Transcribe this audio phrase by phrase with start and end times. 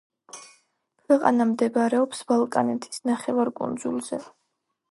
[1.01, 4.23] ქვეყანა მდებარეობს ბალკანეთის ნახევარკუნძულზე.